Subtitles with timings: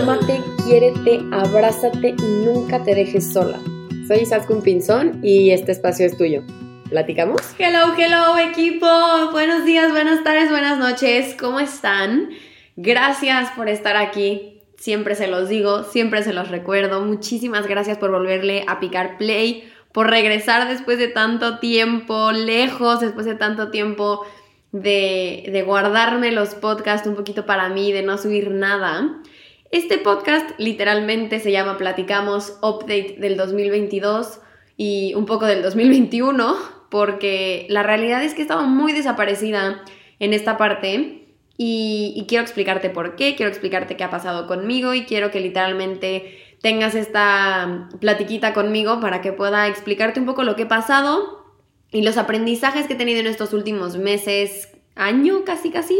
[0.00, 3.60] Ámate, quiérete, abrázate y nunca te dejes sola.
[4.08, 6.42] Soy Isaskun Pinzón y este espacio es tuyo.
[6.88, 7.42] ¿Platicamos?
[7.58, 8.86] Hello, hello equipo.
[9.30, 11.36] Buenos días, buenas tardes, buenas noches.
[11.38, 12.30] ¿Cómo están?
[12.76, 14.62] Gracias por estar aquí.
[14.78, 17.02] Siempre se los digo, siempre se los recuerdo.
[17.02, 23.26] Muchísimas gracias por volverle a picar play, por regresar después de tanto tiempo, lejos, después
[23.26, 24.24] de tanto tiempo
[24.72, 29.20] de, de guardarme los podcasts un poquito para mí, de no subir nada.
[29.70, 34.40] Este podcast literalmente se llama Platicamos Update del 2022
[34.76, 36.56] y un poco del 2021,
[36.90, 39.84] porque la realidad es que estaba muy desaparecida
[40.18, 45.04] en esta parte y, quiero explicarte por qué, quiero explicarte qué ha pasado conmigo y
[45.04, 50.62] quiero que literalmente tengas esta platiquita conmigo para que pueda explicarte un poco lo que
[50.62, 51.44] he pasado
[51.92, 55.96] y los aprendizajes que he tenido en estos últimos meses, año casi casi,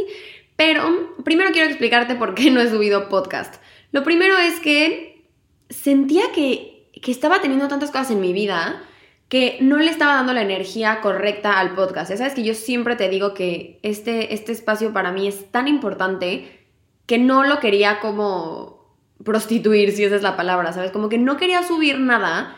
[0.60, 3.54] pero primero quiero explicarte por qué no he subido podcast.
[3.92, 5.24] Lo primero es que
[5.70, 8.82] sentía que, que estaba teniendo tantas cosas en mi vida
[9.30, 12.10] que no le estaba dando la energía correcta al podcast.
[12.10, 15.66] Ya sabes que yo siempre te digo que este, este espacio para mí es tan
[15.66, 16.66] importante
[17.06, 20.90] que no lo quería como prostituir, si esa es la palabra, ¿sabes?
[20.90, 22.54] Como que no quería subir nada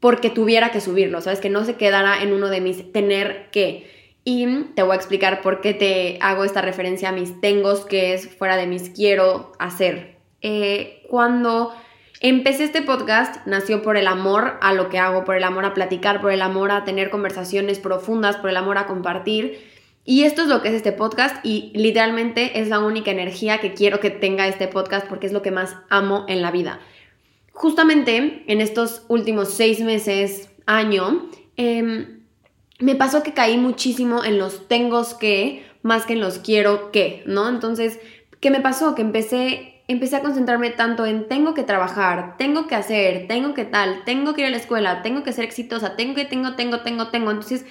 [0.00, 1.40] porque tuviera que subirlo, ¿sabes?
[1.40, 3.97] Que no se quedara en uno de mis tener que.
[4.30, 8.12] Y te voy a explicar por qué te hago esta referencia a mis tengos, que
[8.12, 10.18] es fuera de mis quiero hacer.
[10.42, 11.72] Eh, cuando
[12.20, 15.72] empecé este podcast, nació por el amor a lo que hago, por el amor a
[15.72, 19.66] platicar, por el amor a tener conversaciones profundas, por el amor a compartir.
[20.04, 23.72] Y esto es lo que es este podcast y literalmente es la única energía que
[23.72, 26.80] quiero que tenga este podcast porque es lo que más amo en la vida.
[27.52, 32.17] Justamente en estos últimos seis meses, año, eh,
[32.78, 37.22] me pasó que caí muchísimo en los tengos que más que en los quiero que,
[37.26, 37.48] ¿no?
[37.48, 37.98] Entonces,
[38.40, 38.94] ¿qué me pasó?
[38.94, 43.64] Que empecé empecé a concentrarme tanto en tengo que trabajar, tengo que hacer, tengo que
[43.64, 46.80] tal, tengo que ir a la escuela, tengo que ser exitosa, tengo que, tengo, tengo,
[46.80, 47.30] tengo, tengo.
[47.30, 47.64] Entonces,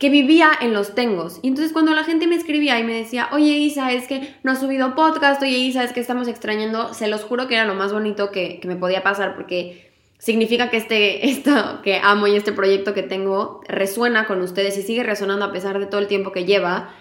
[0.00, 1.38] que vivía en los tengos.
[1.42, 4.50] Y entonces cuando la gente me escribía y me decía, oye Isa, es que no
[4.50, 7.74] has subido podcast, oye Isa, es que estamos extrañando, se los juro que era lo
[7.74, 9.89] más bonito que, que me podía pasar porque
[10.20, 14.82] significa que este, esto que amo y este proyecto que tengo resuena con ustedes y
[14.82, 16.94] sigue resonando a pesar de todo el tiempo que lleva.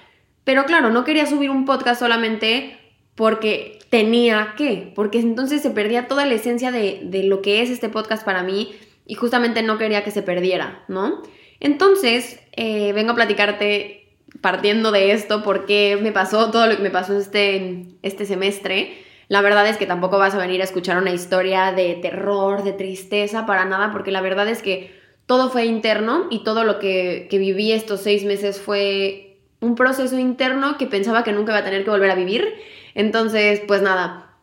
[0.44, 2.80] Pero claro, no quería subir un podcast solamente
[3.13, 7.69] porque tenía que, porque entonces se perdía toda la esencia de, de, lo que es
[7.69, 8.74] este podcast para mí
[9.06, 11.22] y justamente no quería que se perdiera, ¿no?
[11.59, 16.91] Entonces, eh, vengo a platicarte partiendo de esto, porque me pasó todo lo que me
[16.91, 18.97] pasó este, este semestre.
[19.30, 22.74] La verdad es que tampoco vas a venir a escuchar una historia de terror, de
[22.74, 27.28] tristeza, para nada, porque la verdad es que todo fue interno y todo lo que,
[27.30, 31.64] que viví estos seis meses fue un proceso interno que pensaba que nunca iba a
[31.64, 32.56] tener que volver a vivir.
[32.96, 34.36] Entonces, pues nada,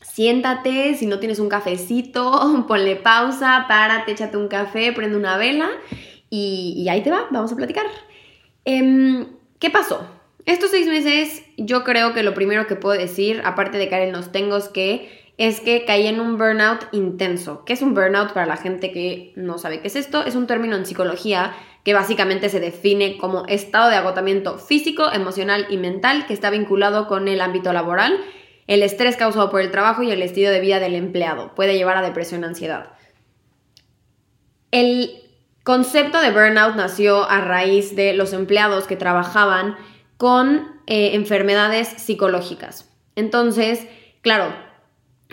[0.00, 5.68] siéntate, si no tienes un cafecito, ponle pausa, párate, échate un café, prende una vela
[6.30, 7.86] y, ahí te va, vamos a platicar.
[8.64, 9.26] Eh,
[9.58, 10.19] ¿Qué pasó?
[10.46, 14.12] Estos seis meses, yo creo que lo primero que puedo decir, aparte de caer en
[14.12, 17.64] los tengos que, es que caí en un burnout intenso.
[17.64, 20.24] ¿Qué es un burnout para la gente que no sabe qué es esto?
[20.24, 25.66] Es un término en psicología que básicamente se define como estado de agotamiento físico, emocional
[25.70, 28.18] y mental que está vinculado con el ámbito laboral,
[28.66, 31.54] el estrés causado por el trabajo y el estilo de vida del empleado.
[31.54, 32.92] Puede llevar a depresión, ansiedad.
[34.70, 35.22] El
[35.64, 39.76] concepto de burnout nació a raíz de los empleados que trabajaban
[40.20, 42.92] con eh, enfermedades psicológicas.
[43.16, 43.86] Entonces,
[44.20, 44.52] claro,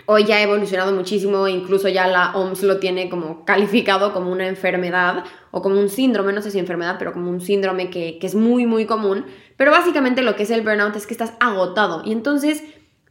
[0.06, 4.48] hoy ya ha evolucionado muchísimo, incluso ya la OMS lo tiene como calificado como una
[4.48, 8.26] enfermedad o como un síndrome, no sé si enfermedad, pero como un síndrome que, que
[8.26, 9.26] es muy, muy común.
[9.58, 12.64] Pero básicamente lo que es el burnout es que estás agotado y entonces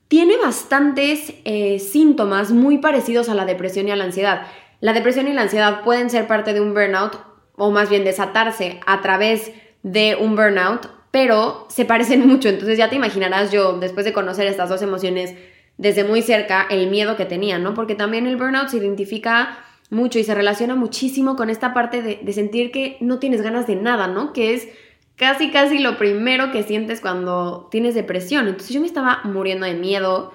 [0.07, 4.47] tiene bastantes eh, síntomas muy parecidos a la depresión y a la ansiedad.
[4.79, 7.19] La depresión y la ansiedad pueden ser parte de un burnout
[7.55, 9.51] o más bien desatarse a través
[9.83, 12.49] de un burnout pero se parecen mucho.
[12.49, 15.33] Entonces ya te imaginarás yo, después de conocer estas dos emociones
[15.77, 17.73] desde muy cerca, el miedo que tenía, ¿no?
[17.73, 19.59] Porque también el burnout se identifica
[19.89, 23.75] mucho y se relaciona muchísimo con esta parte de, sentir que no tienes ganas de
[23.75, 24.33] nada, ¿no?
[24.33, 24.67] Que es
[25.15, 28.47] casi, casi lo primero que sientes cuando tienes depresión.
[28.47, 30.33] Entonces yo me estaba muriendo de miedo.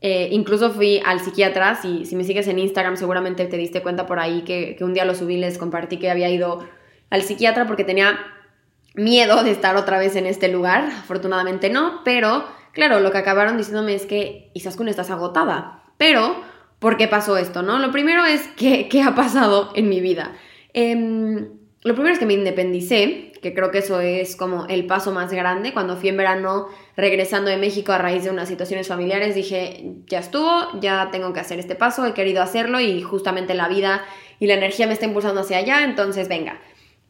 [0.00, 4.06] Eh, incluso fui al psiquiatra, si, si me sigues en Instagram seguramente te diste cuenta
[4.06, 6.62] por ahí que, que un día lo subí, les compartí que había ido
[7.08, 8.18] al psiquiatra porque tenía
[8.94, 10.84] miedo de estar otra vez en este lugar.
[10.84, 15.82] Afortunadamente no, pero claro, lo que acabaron diciéndome es que Isaskun estás agotada.
[15.98, 16.36] Pero,
[16.78, 17.62] ¿por qué pasó esto?
[17.62, 17.78] no?
[17.78, 20.32] Lo primero es que, ¿qué ha pasado en mi vida?
[20.72, 21.48] Eh,
[21.84, 25.30] lo primero es que me independicé, que creo que eso es como el paso más
[25.30, 25.74] grande.
[25.74, 30.20] Cuando fui en verano regresando de México a raíz de unas situaciones familiares, dije, ya
[30.20, 34.02] estuvo, ya tengo que hacer este paso, he querido hacerlo y justamente la vida
[34.40, 36.58] y la energía me está impulsando hacia allá, entonces venga.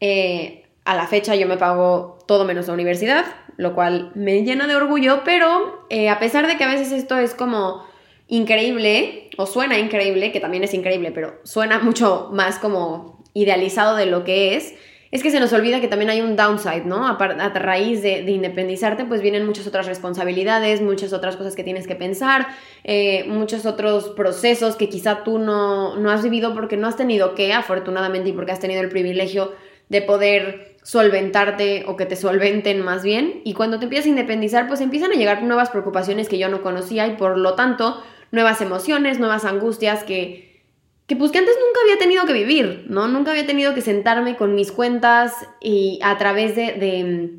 [0.01, 3.25] Eh, a la fecha yo me pago todo menos la universidad,
[3.57, 7.17] lo cual me llena de orgullo, pero eh, a pesar de que a veces esto
[7.17, 7.83] es como
[8.27, 14.05] increíble, o suena increíble, que también es increíble, pero suena mucho más como idealizado de
[14.05, 14.75] lo que es,
[15.11, 17.07] es que se nos olvida que también hay un downside, ¿no?
[17.07, 17.17] A,
[17.53, 22.47] raíz de, independizarte, pues vienen muchas otras responsabilidades, muchas otras cosas que tienes que pensar,
[22.83, 27.33] eh, muchos otros procesos que quizá tú no, no has vivido porque no has tenido
[27.33, 29.53] que, afortunadamente, y porque has tenido el privilegio
[29.89, 33.41] de poder solventarte o que te solventen más bien.
[33.43, 36.61] Y cuando te empiezas a independizar, pues empiezan a llegar nuevas preocupaciones que yo no
[36.61, 40.61] conocía y por lo tanto nuevas emociones, nuevas angustias que,
[41.07, 43.07] que pues que antes nunca había tenido que vivir, ¿no?
[43.07, 47.31] Nunca había tenido que sentarme con mis cuentas y a través de, de,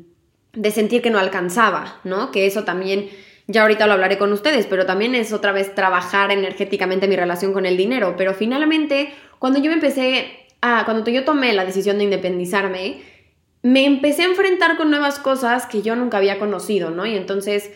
[0.53, 2.31] de sentir que no alcanzaba, ¿no?
[2.31, 3.09] Que eso también...
[3.49, 7.53] Ya ahorita lo hablaré con ustedes, pero también es otra vez trabajar energéticamente mi relación
[7.53, 8.15] con el dinero.
[8.17, 13.01] Pero finalmente, cuando yo me empecé cuando yo tomé la decisión de independizarme,
[13.61, 17.05] me empecé a enfrentar con nuevas cosas que yo nunca había conocido, ¿no?
[17.05, 17.71] Y entonces,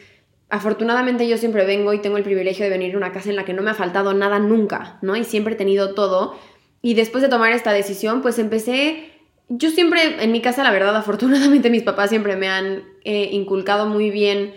[0.49, 3.45] afortunadamente yo siempre vengo y tengo el privilegio de venir a una casa en la
[3.45, 5.15] que no me ha faltado nada nunca, ¿no?
[5.15, 6.35] Y siempre he tenido todo.
[6.81, 9.11] Y después de tomar esta decisión, pues empecé
[9.53, 13.85] yo siempre, en mi casa, la verdad, afortunadamente mis papás siempre me han eh, inculcado
[13.85, 14.53] muy bien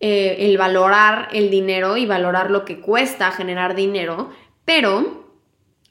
[0.00, 4.30] eh, el valorar el dinero y valorar lo que cuesta generar dinero,
[4.64, 5.27] pero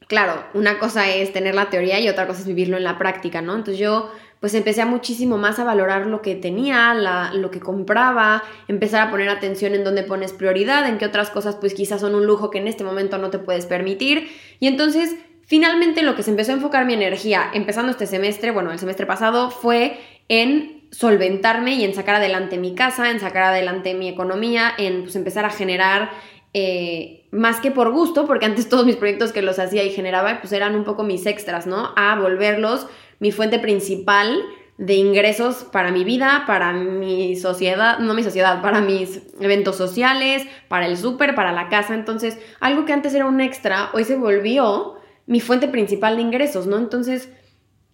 [0.08, 3.42] claro, una cosa es tener la teoría y otra cosa es vivirlo en la práctica,
[3.42, 3.56] ¿no?
[3.56, 6.94] Entonces yo pues empecé a muchísimo más a valorar lo que tenía,
[7.34, 11.56] lo que compraba, empezar a poner atención en dónde pones prioridad, en qué otras cosas
[11.56, 14.30] pues quizás son un lujo que en este momento no te puedes permitir.
[14.60, 15.16] Y entonces
[15.48, 19.08] finalmente lo que se empezó a enfocar mi energía empezando este semestre, bueno, el semestre
[19.08, 20.00] pasado, fue
[20.30, 25.16] en solventarme y en sacar adelante mi casa, en sacar adelante mi economía, en pues
[25.16, 26.12] empezar a generar
[26.60, 30.40] eh, más que por gusto, porque antes todos mis proyectos que los hacía y generaba,
[30.42, 31.94] pues eran un poco mis extras, ¿no?
[31.96, 32.88] A volverlos
[33.20, 34.44] mi fuente principal
[34.80, 40.48] de ingresos para mi vida, para mi sociedad, no mi sociedad, para mis eventos sociales,
[40.68, 41.94] para el súper, para la casa.
[41.94, 44.96] Entonces, algo que antes era un extra, hoy se volvió
[45.28, 46.78] mi fuente principal de ingresos, ¿no?
[46.80, 47.30] Entonces,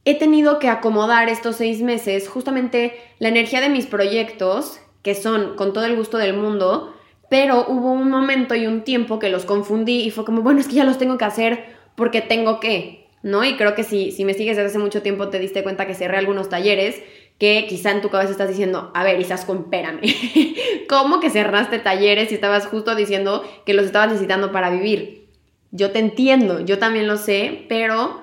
[0.06, 5.57] he tenido que acomodar estos seis meses justamente la energía de mis proyectos, que son
[5.57, 6.94] con todo el gusto del mundo,
[7.34, 10.68] pero hubo un momento y un tiempo que los confundí y fue como, bueno, es
[10.68, 11.66] que ya los tengo que hacer
[11.96, 13.44] porque tengo que, ¿no?
[13.44, 15.96] Y creo que si, si me sigues desde hace mucho tiempo te diste cuenta que
[15.96, 17.02] cerré algunos talleres
[17.40, 20.02] que quizá en tu cabeza estás diciendo, a ver, Isas, compérame,
[20.88, 25.28] ¿cómo que cerraste talleres y estabas justo diciendo que los estabas necesitando para vivir?
[25.72, 28.22] Yo te entiendo, yo también lo sé, pero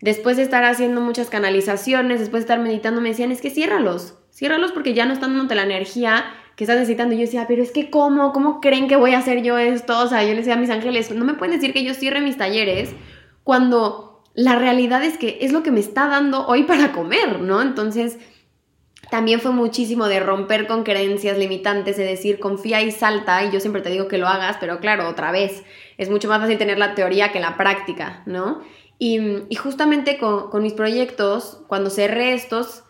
[0.00, 4.14] después de estar haciendo muchas canalizaciones, después de estar meditando, me decían, es que ciérralos,
[4.32, 6.26] ciérralos porque ya no están dándote la energía
[6.62, 7.14] que estás necesitando.
[7.14, 8.32] Y yo decía, pero es que ¿cómo?
[8.32, 9.98] ¿Cómo creen que voy a hacer yo esto?
[9.98, 12.20] O sea, yo le decía a mis ángeles, no me pueden decir que yo cierre
[12.20, 12.94] mis talleres
[13.44, 17.60] cuando la realidad es que es lo que me está dando hoy para comer, ¿no?
[17.60, 18.18] Entonces,
[19.10, 23.60] también fue muchísimo de romper con creencias limitantes, de decir confía y salta, y yo
[23.60, 25.64] siempre te digo que lo hagas, pero claro, otra vez,
[25.98, 28.62] es mucho más fácil tener la teoría que la práctica, ¿no?
[28.98, 32.84] Y, justamente con, con mis proyectos, cuando cerré estos,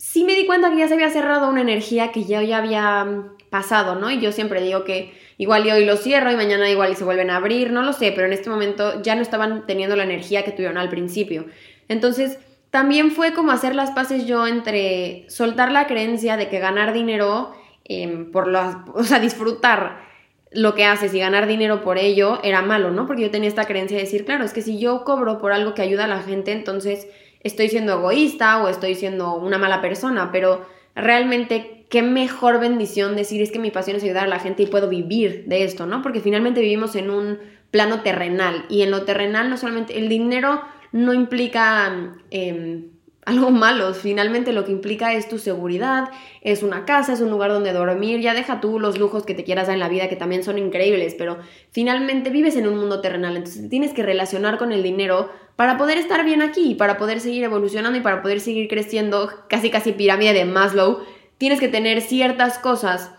[0.00, 3.04] sí me di cuenta que ya se había cerrado una energía que ya, ya había
[3.04, 4.10] mm, pasado, ¿no?
[4.10, 7.04] Y yo siempre digo que igual y hoy lo cierro y mañana igual y se
[7.04, 10.04] vuelven a abrir, no lo sé, pero en este momento ya no estaban teniendo la
[10.04, 11.44] energía que tuvieron al principio.
[11.88, 12.38] Entonces,
[12.70, 17.52] también fue como hacer las paces yo entre soltar la creencia de que ganar dinero
[17.84, 20.08] em, por las, o sea, disfrutar
[20.50, 23.06] lo que haces y ganar dinero por ello era malo, ¿no?
[23.06, 25.74] Porque yo tenía esta creencia de decir, claro, es que si yo cobro por algo
[25.74, 27.06] que ayuda a la gente, entonces
[27.40, 33.42] estoy siendo egoísta o estoy siendo una mala persona, pero realmente qué mejor bendición decir
[33.42, 36.02] es que mi pasión es ayudar a la gente y puedo vivir de esto, ¿no?
[36.02, 37.38] Porque finalmente vivimos en un
[37.70, 42.14] plano terrenal y en lo terrenal no solamente el dinero no implica...
[42.30, 42.90] Em,
[43.30, 43.92] algo malo.
[43.94, 46.10] Finalmente lo que implica es tu seguridad,
[46.42, 48.20] es una casa, es un lugar donde dormir.
[48.20, 50.58] Ya deja tú los lujos que te quieras dar en la vida, que también son
[50.58, 51.38] increíbles, pero
[51.70, 53.36] finalmente vives en un mundo terrenal.
[53.36, 55.30] Entonces tienes que relacionar con el dinero
[55.60, 59.68] para poder estar bien aquí, para poder seguir evolucionando y para poder seguir creciendo, casi
[59.68, 61.04] casi pirámide de Maslow.
[61.36, 63.10] Tienes que tener ciertas cosas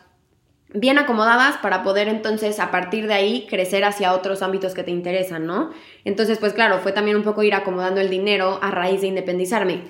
[0.74, 4.90] bien acomodadas para poder entonces a partir de ahí crecer hacia otros ámbitos que te
[4.90, 5.70] interesan, ¿no?
[6.04, 9.84] Entonces, pues claro, fue también un poco ir acomodando el dinero a raíz de independizarme.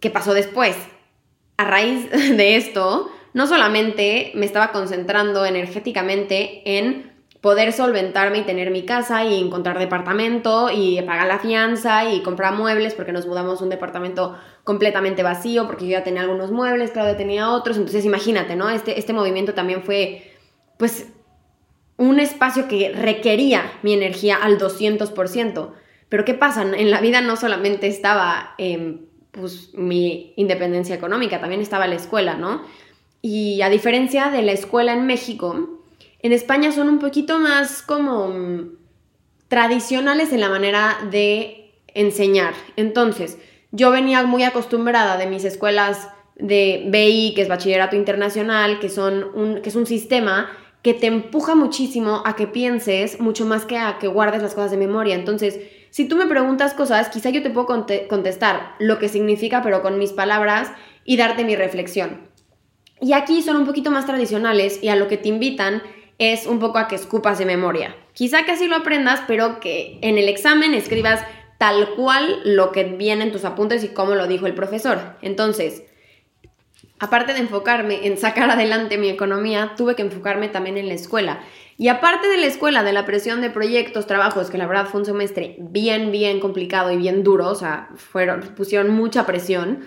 [0.00, 0.78] ¿Qué pasó después?
[1.58, 7.15] A raíz de esto, no solamente me estaba concentrando energéticamente en
[7.46, 12.54] poder solventarme y tener mi casa y encontrar departamento y pagar la fianza y comprar
[12.54, 16.90] muebles porque nos mudamos a un departamento completamente vacío porque yo ya tenía algunos muebles,
[16.90, 18.68] Claudia tenía otros, entonces imagínate, ¿no?
[18.68, 20.32] Este, este movimiento también fue
[20.76, 21.06] pues
[21.96, 25.70] un espacio que requería mi energía al 200%.
[26.08, 26.62] Pero ¿qué pasa?
[26.62, 28.56] En la vida no solamente estaba
[29.30, 32.62] pues, mi independencia económica, también estaba la escuela, ¿no?
[33.22, 35.75] Y a diferencia de la escuela en México,
[36.26, 38.76] en España son un poquito más como mm,
[39.48, 42.54] tradicionales en la manera de enseñar.
[42.76, 43.38] Entonces,
[43.70, 49.24] yo venía muy acostumbrada de mis escuelas de BI, que es Bachillerato Internacional, que, son
[49.34, 50.50] un, que es un sistema
[50.82, 54.70] que te empuja muchísimo a que pienses mucho más que a que guardes las cosas
[54.70, 55.14] de memoria.
[55.14, 55.58] Entonces,
[55.90, 57.66] si tú me preguntas cosas, quizá yo te puedo
[58.08, 60.70] contestar lo que significa, pero con mis palabras
[61.04, 62.28] y darte mi reflexión.
[63.00, 65.82] Y aquí son un poquito más tradicionales y a lo que te invitan
[66.18, 67.96] es un poco a que escupas de memoria.
[68.12, 71.24] Quizá que así lo aprendas, pero que en el examen escribas
[71.58, 75.16] tal cual lo que viene en tus apuntes y cómo lo dijo el profesor.
[75.22, 75.84] Entonces,
[76.98, 81.40] aparte de enfocarme en sacar adelante mi economía, tuve que enfocarme también en la escuela.
[81.78, 85.00] Y aparte de la escuela, de la presión de proyectos, trabajos, que la verdad fue
[85.00, 89.84] un semestre bien, bien complicado y bien duro, o sea, fueron, pusieron mucha presión,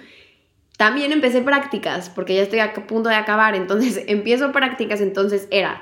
[0.78, 5.82] también empecé prácticas, porque ya estoy a punto de acabar, entonces empiezo prácticas, entonces era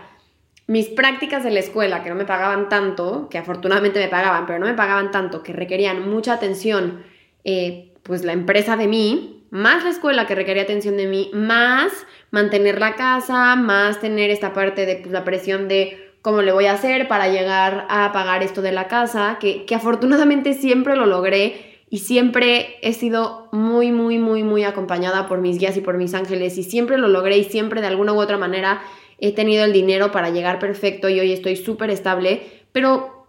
[0.68, 4.60] mis prácticas de la escuela, que no me pagaban tanto, que afortunadamente me pagaban, pero
[4.60, 7.04] no me pagaban tanto, que requerían mucha atención,
[7.46, 11.94] eh, pues la empresa de mí, más la escuela que requería atención de mí, más
[12.32, 16.66] mantener la casa, más tener esta parte de pues, la presión de cómo le voy
[16.66, 21.06] a hacer para llegar a pagar esto de la casa, que, que afortunadamente siempre lo
[21.06, 25.98] logré y siempre he sido muy, muy, muy, muy acompañada por mis guías y por
[25.98, 28.82] mis ángeles y siempre lo logré y siempre de alguna u otra manera
[29.20, 33.26] he tenido el dinero para llegar perfecto y hoy estoy súper estable, pero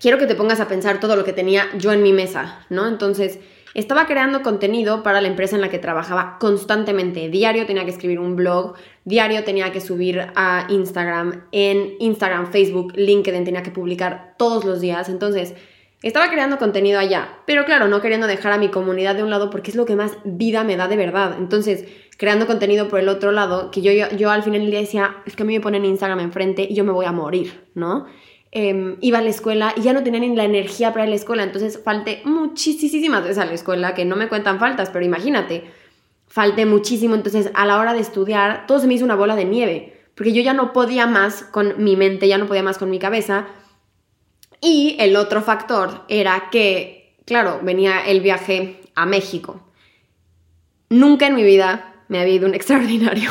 [0.00, 2.86] quiero que te pongas a pensar todo lo que tenía yo en mi mesa, ¿no?
[2.86, 3.38] Entonces,
[3.74, 7.28] estaba creando contenido para la empresa en la que trabajaba constantemente.
[7.28, 12.92] Diario tenía que escribir un blog, diario tenía que subir a Instagram, en Instagram, Facebook,
[12.94, 15.08] LinkedIn tenía que publicar todos los días.
[15.08, 15.54] Entonces,
[16.08, 19.50] estaba creando contenido allá, pero claro, no queriendo dejar a mi comunidad de un lado
[19.50, 21.36] porque es lo que más vida me da de verdad.
[21.38, 21.84] Entonces,
[22.18, 25.16] creando contenido por el otro lado, que yo, yo, yo al final del día decía,
[25.24, 28.06] es que a mí me ponen Instagram enfrente y yo me voy a morir, ¿no?
[28.56, 31.10] Em, iba a la escuela y ya no tenía ni la energía para ir a
[31.10, 35.04] la escuela, entonces falté muchísimas veces a la escuela, que no me cuentan faltas, pero
[35.04, 35.64] imagínate,
[36.28, 39.44] falté muchísimo, entonces a la hora de estudiar todo se me hizo una bola de
[39.44, 42.90] nieve, porque yo ya no podía más con mi mente, ya no podía más con
[42.90, 43.48] mi cabeza,
[44.64, 49.60] y el otro factor era que, claro, venía el viaje a México.
[50.88, 53.30] Nunca en mi vida me había ido un extraordinario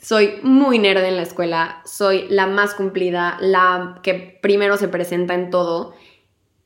[0.00, 5.34] soy muy nerd en la escuela, soy la más cumplida, la que primero se presenta
[5.34, 5.94] en todo.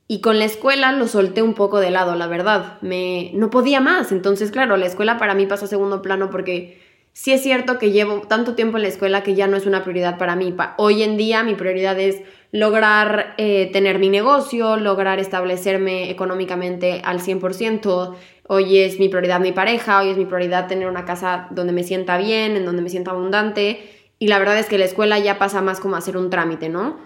[0.07, 2.77] Y con la escuela lo solté un poco de lado, la verdad.
[2.81, 4.11] Me no podía más.
[4.11, 6.82] Entonces, claro, la escuela para mí pasó a segundo plano porque
[7.13, 9.83] sí es cierto que llevo tanto tiempo en la escuela que ya no es una
[9.83, 10.53] prioridad para mí.
[10.77, 17.19] Hoy en día mi prioridad es lograr eh, tener mi negocio, lograr establecerme económicamente al
[17.19, 18.15] 100%,
[18.47, 21.83] hoy es mi prioridad mi pareja, hoy es mi prioridad tener una casa donde me
[21.83, 23.89] sienta bien, en donde me sienta abundante.
[24.19, 26.69] Y la verdad es que la escuela ya pasa más como a ser un trámite,
[26.69, 26.97] ¿no?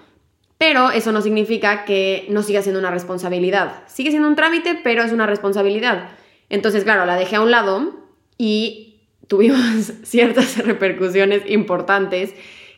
[0.57, 3.83] Pero eso no significa que no siga siendo una responsabilidad.
[3.87, 6.09] Sigue siendo un trámite, pero es una responsabilidad.
[6.49, 7.93] Entonces, claro, la dejé a un lado
[8.37, 8.96] y
[9.27, 12.33] tuvimos ciertas repercusiones importantes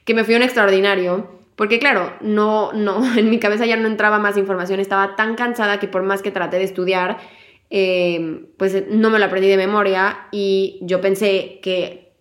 [0.06, 1.40] que me fui un extraordinario.
[1.56, 5.80] Porque claro, no, no, en mi cabeza ya no entraba más información, estaba tan cansada
[5.80, 7.18] que por más que traté de estudiar,
[7.70, 12.14] Em, pues no me lo aprendí de memoria y yo pensé que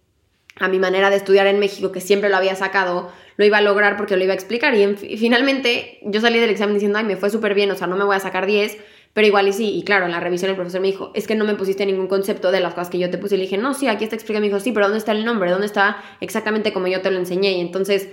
[0.56, 3.62] a mi manera de estudiar en México, que siempre lo había sacado, lo iba a
[3.62, 4.74] lograr porque lo iba a explicar.
[4.74, 7.96] Y, finalmente yo salí del examen diciendo, ay, me fue súper bien, o sea, no
[7.96, 8.76] me voy a sacar 10,
[9.12, 9.76] pero igual y sí.
[9.76, 12.06] Y claro, en la revisión el profesor me dijo, es que no me pusiste ningún
[12.06, 13.34] concepto de las cosas que yo te puse.
[13.34, 14.40] Y le dije, no, sí, aquí está explicado.
[14.40, 15.50] Me dijo, sí, pero ¿dónde está el nombre?
[15.50, 17.52] ¿Dónde está exactamente como yo te lo enseñé?
[17.52, 18.08] Y entonces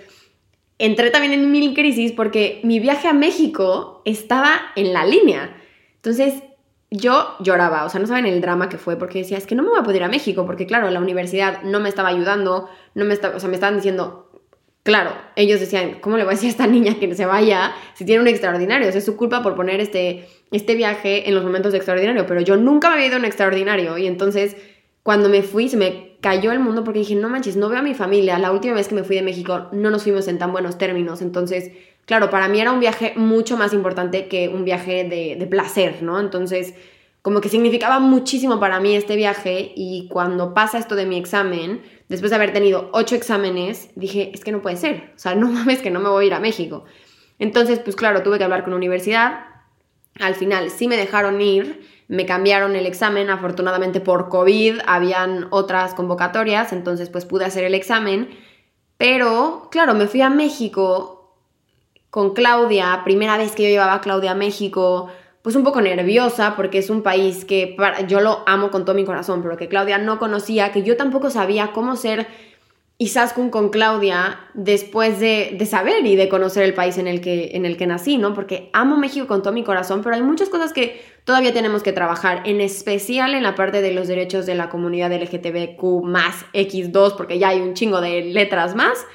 [0.78, 5.56] entré también en mil crisis porque mi viaje a México estaba en la línea.
[5.96, 6.44] Entonces
[6.92, 9.64] yo lloraba, o sea, no saben el drama que fue, porque decía, es que no
[9.64, 12.70] me voy a poder ir a México, porque claro, la universidad no me estaba ayudando,
[12.94, 14.25] no me estaba, o sea, me estaban diciendo,
[14.86, 18.06] claro, ellos decían, ¿cómo le voy a decir a esta niña que se vaya si
[18.06, 18.88] tiene un extraordinario?
[18.88, 22.25] O sea, es su culpa por poner este, este viaje en los momentos de extraordinario,
[22.25, 24.56] pero yo nunca me había ido a un extraordinario, y entonces,
[25.04, 27.84] cuando me fui, se me cayó el mundo porque dije, no manches, no veo a
[27.84, 30.54] mi familia, la última vez que me fui de México no nos fuimos en tan
[30.54, 31.72] buenos términos, entonces
[32.06, 36.20] Claro, para mí era un viaje mucho más importante que un viaje de, placer, ¿no?
[36.20, 36.75] Entonces,
[37.25, 41.82] como que significaba muchísimo para mí este viaje y cuando pasa esto de mi examen,
[42.08, 45.48] después de haber tenido ocho exámenes, dije, es que no puede ser, o sea, no
[45.48, 46.86] mames que no me voy a ir a México.
[47.39, 49.39] Entonces, pues claro, tuve que hablar con la universidad,
[50.20, 55.96] al final sí me dejaron ir, me cambiaron el examen, afortunadamente por COVID habían otras
[55.96, 58.38] convocatorias, entonces pues pude hacer el examen,
[58.98, 61.36] pero claro, me fui a México
[62.12, 65.10] con Claudia, primera vez que yo llevaba a Claudia a México,
[65.46, 69.06] pues un poco nerviosa porque es un país que yo lo amo con todo mi
[69.06, 72.25] corazón, pero que Claudia no conocía, que yo tampoco sabía cómo ser
[72.98, 77.68] Isaskun con Claudia después de, saber y de conocer el país en el, que, en
[77.68, 78.34] el que nací, ¿no?
[78.34, 81.94] Porque amo México con todo mi corazón, pero hay muchas cosas que todavía tenemos que
[81.94, 87.16] trabajar, en especial en la parte de los derechos de la comunidad LGTBQ más X2,
[87.16, 89.06] porque ya hay un chingo de letras más,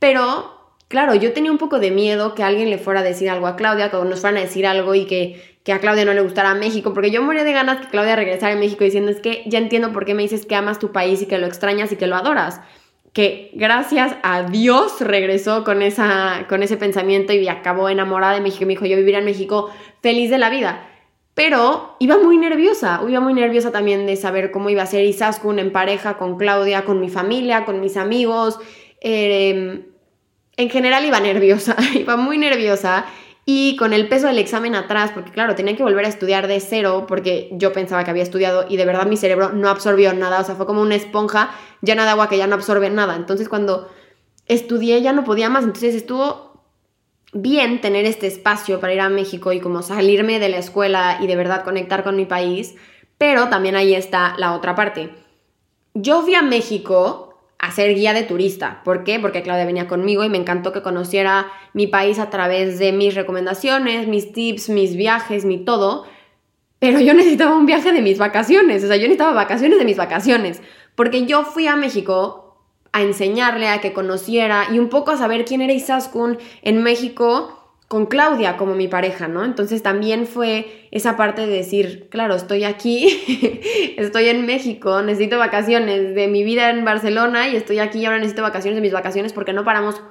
[0.00, 0.55] pero
[0.88, 3.56] claro, yo tenía un poco de miedo que alguien le fuera a decir algo a
[3.56, 6.54] Claudia, que nos fueran a decir algo y que que a Claudia no le gustara
[6.54, 9.58] México, porque yo moría de ganas que Claudia regresara a México diciendo es que ya
[9.58, 12.06] entiendo por qué me dices que amas tu país y que lo extrañas y que
[12.06, 12.60] lo adoras.
[13.12, 18.64] Que gracias a Dios regresó con, esa, con ese pensamiento y acabó enamorada de México
[18.64, 19.68] me dijo yo viviré en México
[20.02, 20.88] feliz de la vida.
[21.34, 25.58] Pero iba muy nerviosa, iba muy nerviosa también de saber cómo iba a ser Isaskun
[25.58, 28.60] en pareja con Claudia, con mi familia, con mis amigos.
[29.00, 29.82] Em,
[30.56, 33.06] en general iba nerviosa, iba muy nerviosa
[33.48, 36.58] y con el peso del examen atrás, porque claro, tenía que volver a estudiar de
[36.58, 40.40] cero porque yo pensaba que había estudiado y de verdad mi cerebro no absorbió nada,
[40.40, 43.14] o sea, fue como una esponja llena de agua que ya no absorbe nada.
[43.14, 43.88] Entonces cuando
[44.46, 46.64] estudié ya no podía más, entonces estuvo
[47.32, 51.28] bien tener este espacio para ir a México y como salirme de la escuela y
[51.28, 52.74] de verdad conectar con mi país,
[53.18, 55.10] pero también ahí está la otra parte.
[55.94, 57.25] Yo fui a México
[57.66, 58.80] a ser guía de turista.
[58.84, 59.18] ¿Por qué?
[59.18, 63.16] Porque Claudia venía conmigo y me encantó que conociera mi país a través de mis
[63.16, 66.06] recomendaciones, mis tips, mis viajes, mi todo.
[66.78, 69.96] Pero yo necesitaba un viaje de mis vacaciones, o sea, yo necesitaba vacaciones de mis
[69.96, 70.62] vacaciones,
[70.94, 75.44] porque yo fui a México a enseñarle, a que conociera y un poco a saber
[75.44, 79.44] quién era Isaskun en México con Claudia como mi pareja, ¿no?
[79.44, 83.60] Entonces también fue esa parte de decir, claro, estoy aquí,
[83.96, 88.18] estoy en México, necesito vacaciones de mi vida en Barcelona y estoy aquí y ahora
[88.18, 90.02] necesito vacaciones de mis vacaciones porque no paramos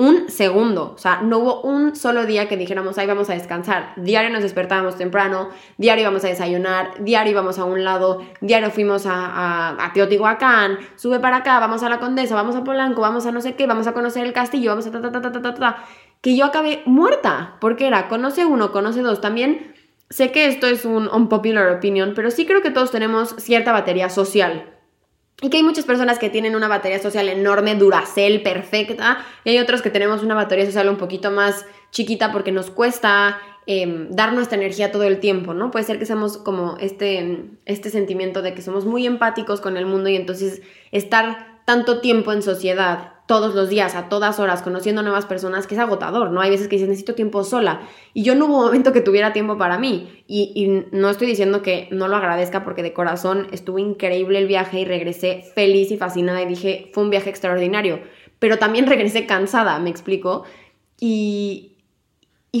[0.00, 3.92] un segundo, o sea, no hubo un solo día que dijéramos, ahí vamos a descansar.
[3.96, 9.04] Diario nos despertábamos temprano, diario íbamos a desayunar, diario íbamos a un lado, diario fuimos
[9.04, 13.30] a, a, Teotihuacán, sube para acá, vamos a la Condesa, vamos a Polanco, vamos a
[13.30, 15.54] no sé qué, vamos a conocer el castillo, vamos a ta ta ta ta ta,
[15.54, 15.84] ta
[16.20, 19.74] que yo acabé muerta, porque era, conoce uno, conoce dos, también
[20.10, 24.10] sé que esto es un unpopular opinion, pero sí creo que todos tenemos cierta batería
[24.10, 24.76] social.
[25.42, 29.58] Y que hay muchas personas que tienen una batería social enorme, duracel, perfecta, y hay
[29.58, 34.34] otros que tenemos una batería social un poquito más chiquita porque nos cuesta em, dar
[34.34, 35.70] nuestra energía todo el tiempo, ¿no?
[35.70, 39.86] Puede ser que seamos como este, este sentimiento de que somos muy empáticos con el
[39.86, 40.60] mundo y entonces
[40.92, 45.76] estar tanto tiempo en sociedad todos los días, a todas horas, conociendo nuevas personas, que
[45.76, 46.40] es agotador, ¿no?
[46.40, 47.82] Hay veces que dices, necesito tiempo sola.
[48.12, 50.24] Y yo no hubo momento que tuviera tiempo para mí.
[50.26, 54.80] Y, no estoy diciendo que no lo agradezca porque de corazón estuvo increíble el viaje
[54.80, 58.00] y regresé feliz y fascinada y dije, fue un viaje extraordinario.
[58.40, 60.42] Pero también regresé cansada, me explico.
[60.98, 61.76] Y,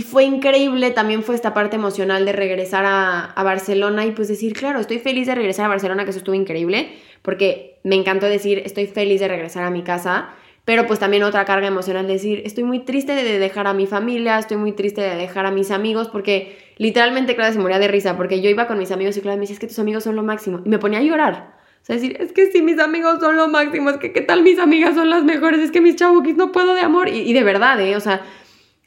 [0.08, 4.52] fue increíble, también fue esta parte emocional de regresar a, a, Barcelona y pues decir,
[4.52, 8.62] claro, estoy feliz de regresar a Barcelona, que eso estuvo increíble, porque me encantó decir,
[8.64, 12.64] estoy feliz de regresar a mi casa pero pues también otra carga emocional, decir, estoy
[12.64, 16.08] muy triste de dejar a mi familia, estoy muy triste de dejar a mis amigos,
[16.08, 19.36] porque literalmente Claudia se moría de risa, porque yo iba con mis amigos y Claudia
[19.36, 21.58] me decía, es que tus amigos son lo máximo, y me ponía a llorar.
[21.82, 24.42] O sea, decir, es que sí, mis amigos son lo máximo, es que qué tal
[24.42, 27.42] mis amigas son las mejores, es que mis chabuquis no puedo de amor, y, de
[27.42, 27.96] verdad, ¿eh?
[27.96, 28.20] O sea,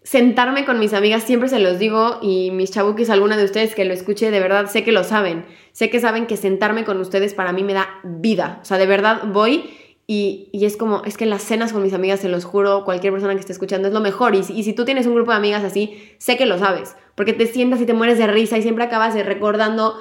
[0.04, 3.84] sentarme con mis amigas, siempre se los digo, y mis chabuquis, alguna de ustedes que
[3.84, 5.46] lo escuche, de verdad sé que lo saben.
[5.72, 8.60] Sé que saben que sentarme con ustedes para mí me da vida.
[8.62, 9.72] O sea, de verdad voy
[10.06, 13.34] y, es como, es que las cenas con mis amigas, se los juro, cualquier persona
[13.34, 14.36] que esté escuchando, es lo mejor.
[14.36, 17.34] Y, y, si tú tienes un grupo de amigas así, sé que lo sabes, porque
[17.34, 19.96] te sientas y te mueres de risa y siempre acabas recordando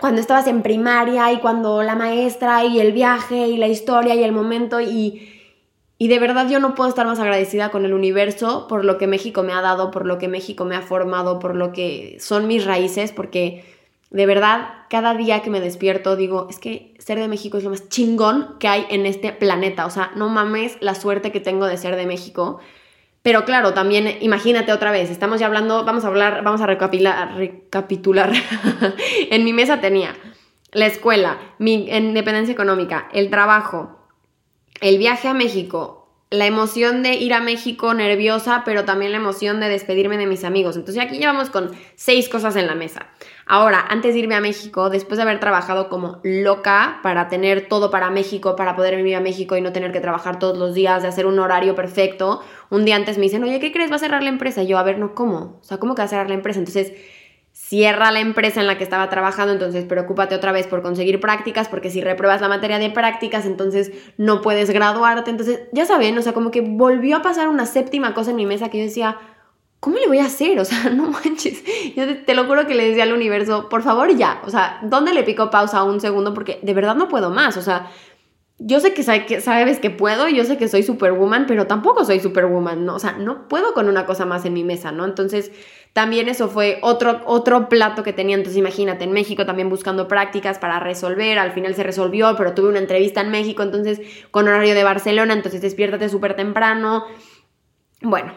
[0.00, 4.24] cuando estabas en primaria y cuando la maestra y el viaje y la historia y
[4.24, 5.28] el momento y,
[5.98, 9.06] y de verdad yo no puedo estar más agradecida con el universo por lo que
[9.06, 12.46] México me ha dado, por lo que México me ha formado, por lo que son
[12.46, 13.62] mis raíces, porque
[14.10, 17.70] de verdad, cada día que me despierto digo, es que ser de México es lo
[17.70, 19.86] más chingón que hay en este planeta.
[19.86, 22.58] O sea, no mames la suerte que tengo de ser de México.
[23.22, 27.36] Pero claro, también imagínate otra vez, estamos ya hablando, vamos a hablar, vamos a recapitular.
[27.36, 28.32] recapitular.
[29.30, 30.16] en mi mesa tenía
[30.72, 34.08] la escuela, mi independencia económica, el trabajo,
[34.80, 39.58] el viaje a México, la emoción de ir a México nerviosa, pero también la emoción
[39.58, 40.76] de despedirme de mis amigos.
[40.76, 43.08] Entonces aquí llevamos con seis cosas en la mesa.
[43.52, 47.90] Ahora, antes de irme a México, después de haber trabajado como loca para tener todo
[47.90, 51.02] para México, para poder vivir a México y no tener que trabajar todos los días,
[51.02, 53.90] de hacer un horario perfecto, un día antes me dicen, oye, ¿qué crees?
[53.90, 54.62] ¿Va a cerrar la empresa?
[54.62, 55.58] Y yo, a ver, no, ¿cómo?
[55.60, 56.60] O sea, ¿cómo que va a cerrar la empresa?
[56.60, 56.92] Entonces
[57.50, 61.68] cierra la empresa en la que estaba trabajando, entonces preocúpate otra vez por conseguir prácticas,
[61.68, 65.28] porque si repruebas la materia de prácticas, entonces no puedes graduarte.
[65.28, 68.46] Entonces, ya saben, o sea, como que volvió a pasar una séptima cosa en mi
[68.46, 69.18] mesa que yo decía,
[69.80, 70.58] ¿cómo le voy a hacer?
[70.60, 71.64] O sea, no manches.
[71.96, 74.40] Yo te, lo juro que le decía al universo, por favor ya.
[74.44, 76.32] O sea, ¿dónde le pico pausa un segundo?
[76.34, 77.56] Porque de verdad no puedo más.
[77.56, 77.90] O sea,
[78.58, 82.84] yo sé que, sabes que puedo, yo sé que soy superwoman, pero tampoco soy superwoman,
[82.84, 82.94] ¿no?
[82.94, 85.06] O sea, no puedo con una cosa más en mi mesa, ¿no?
[85.06, 85.50] Entonces,
[85.94, 88.36] también eso fue otro, otro plato que tenía.
[88.36, 91.38] Entonces, imagínate, en México también buscando prácticas para resolver.
[91.38, 95.32] Al final se resolvió, pero tuve una entrevista en México, entonces con horario de Barcelona,
[95.32, 97.06] entonces despiértate súper temprano.
[98.02, 98.34] Bueno,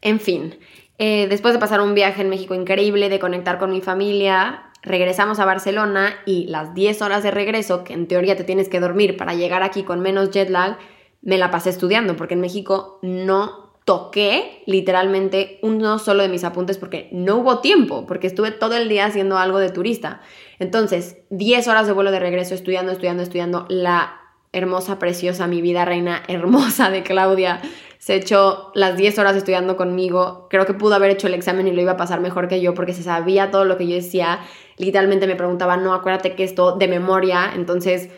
[0.00, 0.58] en fin.
[0.98, 5.38] Eh, después de pasar un viaje en México increíble, de conectar con mi familia, regresamos
[5.38, 9.16] a Barcelona y las 10 horas de regreso, que en teoría te tienes que dormir
[9.16, 10.78] para llegar aquí con menos jet lag,
[11.22, 16.76] me la pasé estudiando, porque en México no toqué literalmente uno solo de mis apuntes
[16.76, 20.20] porque no hubo tiempo, porque estuve todo el día haciendo algo de turista.
[20.58, 23.64] Entonces, 10 horas de vuelo de regreso estudiando, estudiando, estudiando.
[23.70, 24.20] La
[24.52, 27.62] hermosa, preciosa, mi vida reina hermosa de Claudia
[27.98, 30.46] se echó las 10 horas estudiando conmigo.
[30.50, 32.74] Creo que pudo haber hecho el examen y lo iba a pasar mejor que yo
[32.74, 34.40] porque se sabía todo lo que yo decía.
[34.76, 37.52] Literalmente me preguntaba, no, acuérdate que esto de memoria.
[37.54, 38.08] Entonces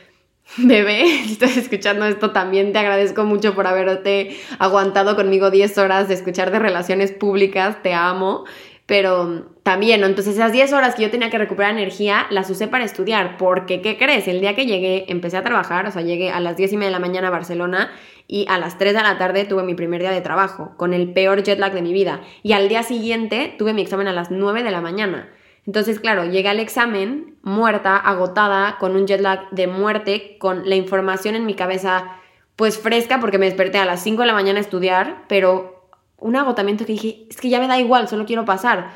[0.59, 6.09] Bebé, si estás escuchando esto también te agradezco mucho por haberte aguantado conmigo 10 horas
[6.09, 8.45] de escuchar de relaciones públicas, te amo,
[8.91, 10.03] pero también.
[10.03, 13.81] Entonces esas 10 horas que yo tenía que recuperar energía las usé para estudiar, porque
[13.83, 14.27] ¿qué crees?
[14.27, 16.89] El día que llegué empecé a trabajar, o sea, llegué a las 10 y media
[16.89, 17.93] de la mañana a Barcelona
[18.27, 21.13] y a las 3 de la tarde tuve mi primer día de trabajo, con el
[21.13, 24.33] peor jet lag de mi vida, y al día siguiente tuve mi examen a las
[24.33, 25.29] 9 de la mañana.
[25.69, 30.75] Entonces, claro, llegué al examen muerta, agotada, con un jet lag de muerte, con la
[30.75, 32.17] información en mi cabeza
[32.57, 35.80] pues fresca porque me desperté a las 5 de la mañana a estudiar, pero
[36.21, 38.93] un agotamiento que dije, es que ya me da igual, solo quiero pasar.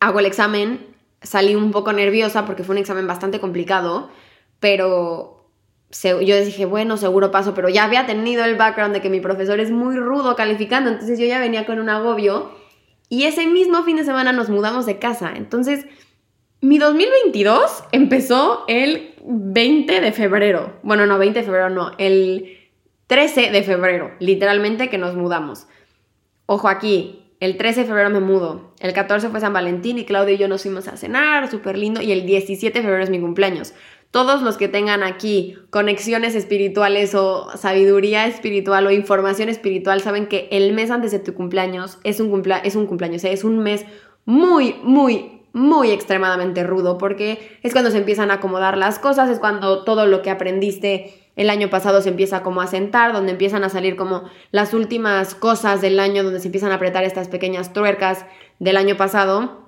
[0.00, 0.86] Hago el examen,
[1.22, 4.10] salí un poco nerviosa porque fue un examen bastante complicado,
[4.60, 5.50] pero
[6.02, 9.60] yo dije, bueno, seguro paso, pero ya había tenido el background de que mi profesor
[9.60, 12.50] es muy rudo calificando, entonces yo ya venía con un agobio
[13.08, 15.32] y ese mismo fin de semana nos mudamos de casa.
[15.36, 15.86] Entonces,
[16.60, 20.80] mi 2022 empezó el 20 de febrero.
[20.82, 22.63] Bueno, no, 20 de febrero no, el
[23.06, 25.66] 13 de febrero, literalmente que nos mudamos.
[26.46, 30.34] Ojo aquí, el 13 de febrero me mudo, el 14 fue San Valentín y Claudia
[30.34, 33.20] y yo nos fuimos a cenar, súper lindo, y el 17 de febrero es mi
[33.20, 33.74] cumpleaños
[34.14, 40.46] todos los que tengan aquí conexiones espirituales o sabiduría espiritual o información espiritual saben que
[40.52, 43.84] el mes antes de tu cumpleaños es un, es un cumpleaños, es un mes
[44.24, 49.40] muy, muy, muy extremadamente rudo porque es cuando se empiezan a acomodar las cosas, es
[49.40, 53.64] cuando todo lo que aprendiste el año pasado se empieza como a sentar, donde empiezan
[53.64, 57.72] a salir como las últimas cosas del año, donde se empiezan a apretar estas pequeñas
[57.72, 58.24] tuercas
[58.60, 59.64] del año pasado.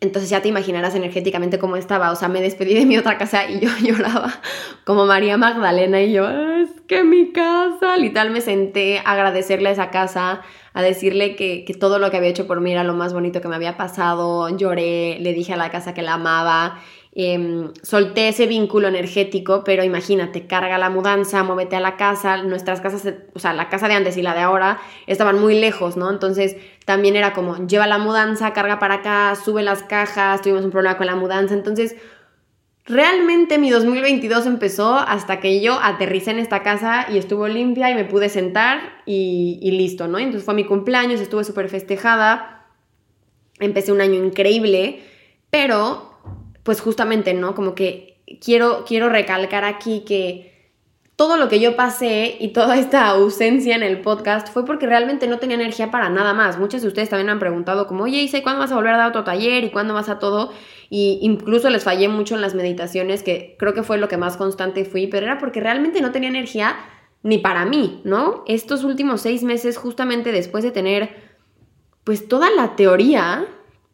[0.00, 2.10] Entonces ya te imaginarás energéticamente cómo estaba.
[2.10, 4.34] O sea, me despedí de mi otra casa y yo lloraba
[4.84, 7.96] como María Magdalena y yo, es que mi casa.
[7.96, 10.42] Literal me senté a agradecerle a esa casa,
[10.74, 13.40] a decirle que, que, todo lo que había hecho por mí era lo más bonito
[13.40, 14.54] que me había pasado.
[14.54, 16.78] Lloré, le dije a la casa que la amaba
[17.18, 22.82] Em, solté ese vínculo energético, pero imagínate, carga la mudanza, muévete a la casa, nuestras
[22.82, 26.10] casas, o sea, la casa de antes y la de ahora estaban muy lejos, ¿no?
[26.10, 30.70] Entonces también era como, lleva la mudanza, carga para acá, sube las cajas, tuvimos un
[30.70, 31.96] problema con la mudanza, entonces
[32.84, 37.94] realmente mi 2022 empezó hasta que yo aterricé en esta casa y estuvo limpia y
[37.94, 40.18] me pude sentar y, y listo, ¿no?
[40.18, 42.66] Entonces fue mi cumpleaños, estuve súper festejada,
[43.58, 45.00] empecé un año increíble,
[45.48, 46.15] pero
[46.66, 47.54] pues justamente, ¿no?
[47.54, 50.52] Como que quiero, quiero recalcar aquí que
[51.14, 55.28] todo lo que yo pasé y toda esta ausencia en el podcast fue porque realmente
[55.28, 56.58] no tenía energía para nada más.
[56.58, 58.98] Muchos de ustedes también me han preguntado como, oye, Isa, ¿cuándo vas a volver a
[58.98, 59.62] dar otro taller?
[59.62, 60.52] ¿Y cuándo vas a todo?
[60.90, 64.36] Y incluso les fallé mucho en las meditaciones, que creo que fue lo que más
[64.36, 66.76] constante fui, pero era porque realmente no tenía energía
[67.22, 68.42] ni para mí, ¿no?
[68.48, 71.14] Estos últimos seis meses, justamente después de tener,
[72.02, 73.46] pues toda la teoría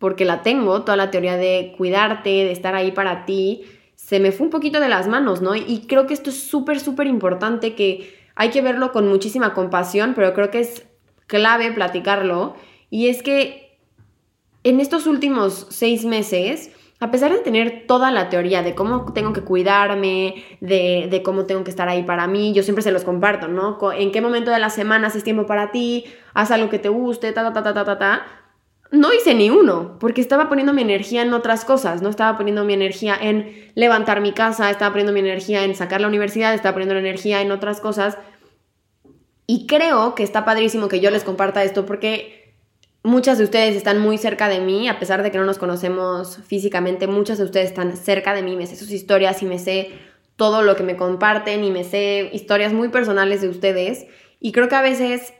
[0.02, 3.62] porque la tengo, toda la teoría de cuidarte, de estar ahí para ti,
[3.94, 5.54] se me fue un poquito de las manos, ¿no?
[5.54, 10.14] Y creo que esto es súper, súper importante, que hay que verlo con muchísima compasión,
[10.16, 10.88] pero creo que es
[11.28, 12.56] clave platicarlo.
[12.90, 13.78] Y es que
[14.64, 19.32] en estos últimos seis meses, a pesar de tener toda la teoría de cómo tengo
[19.32, 23.46] que cuidarme, de, cómo tengo que estar ahí para mí, yo siempre se los comparto,
[23.46, 23.78] ¿no?
[23.92, 27.30] En qué momento de la semana haces tiempo para ti, haz algo que te guste,
[27.30, 28.41] ta, ta, ta, ta, ta, ta.
[28.92, 32.64] No hice ni uno, porque estaba poniendo mi energía en otras cosas, no estaba poniendo
[32.64, 36.74] mi energía en levantar mi casa, estaba poniendo mi energía en sacar la universidad, estaba
[36.74, 38.18] poniendo la energía en otras cosas.
[39.46, 42.42] Y creo que está padrísimo que yo les comparta esto porque
[43.04, 46.38] Muchas de ustedes están muy cerca de mí, a pesar de que no nos conocemos
[46.46, 49.90] físicamente, muchas de ustedes están cerca de mí, me sé sus historias y me sé
[50.36, 54.06] todo lo que me comparten y me sé historias muy personales de ustedes.
[54.38, 55.34] Y creo que a veces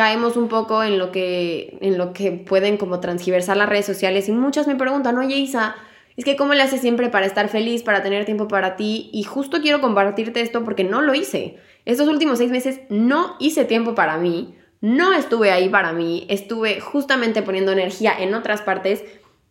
[0.00, 4.30] caemos un poco en lo que, en lo que pueden como transgiversar las redes sociales
[4.30, 5.76] y muchas me preguntan, oye Isa,
[6.16, 9.24] es que cómo le haces siempre para estar feliz, para tener tiempo para ti y
[9.24, 11.58] justo quiero compartirte esto porque no lo hice.
[11.84, 16.80] Estos últimos seis meses no hice tiempo para mí no estuve ahí para mí, estuve
[16.80, 19.04] justamente poniendo energía en otras partes